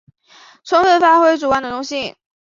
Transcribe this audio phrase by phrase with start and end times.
[0.63, 2.15] 充分发挥主观能动性